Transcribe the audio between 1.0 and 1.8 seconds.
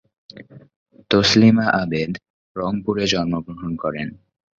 Taslima